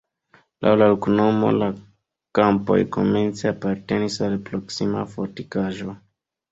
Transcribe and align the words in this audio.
Laŭ 0.65 0.71
la 0.81 0.87
loknomo 0.91 1.51
la 1.57 1.67
kampoj 2.39 2.79
komence 2.97 3.49
apartenis 3.53 4.21
al 4.31 4.37
proksima 4.51 5.07
fortikaĵo. 5.15 5.97